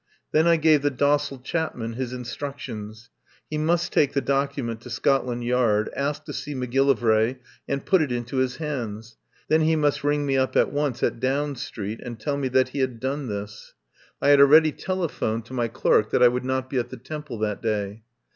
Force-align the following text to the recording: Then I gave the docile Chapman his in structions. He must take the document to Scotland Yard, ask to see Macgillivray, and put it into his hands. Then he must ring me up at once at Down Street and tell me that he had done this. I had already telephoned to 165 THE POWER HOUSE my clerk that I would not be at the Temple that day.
Then 0.31 0.47
I 0.47 0.55
gave 0.55 0.81
the 0.81 0.89
docile 0.89 1.37
Chapman 1.37 1.93
his 1.93 2.11
in 2.11 2.23
structions. 2.23 3.09
He 3.51 3.59
must 3.59 3.93
take 3.93 4.13
the 4.13 4.19
document 4.21 4.81
to 4.81 4.89
Scotland 4.89 5.43
Yard, 5.43 5.91
ask 5.95 6.23
to 6.23 6.33
see 6.33 6.55
Macgillivray, 6.55 7.37
and 7.67 7.85
put 7.85 8.01
it 8.01 8.11
into 8.11 8.37
his 8.37 8.55
hands. 8.55 9.17
Then 9.47 9.61
he 9.61 9.75
must 9.75 10.03
ring 10.03 10.25
me 10.25 10.37
up 10.39 10.55
at 10.55 10.73
once 10.73 11.03
at 11.03 11.19
Down 11.19 11.55
Street 11.55 11.99
and 12.01 12.19
tell 12.19 12.37
me 12.37 12.47
that 12.47 12.69
he 12.69 12.79
had 12.79 12.99
done 12.99 13.27
this. 13.27 13.75
I 14.19 14.29
had 14.29 14.39
already 14.39 14.71
telephoned 14.71 15.45
to 15.45 15.53
165 15.53 15.53
THE 15.53 15.53
POWER 15.53 15.65
HOUSE 15.67 15.69
my 15.69 16.01
clerk 16.07 16.11
that 16.11 16.23
I 16.23 16.27
would 16.29 16.45
not 16.45 16.67
be 16.67 16.79
at 16.79 16.89
the 16.89 16.97
Temple 16.97 17.37
that 17.37 17.61
day. 17.61 18.01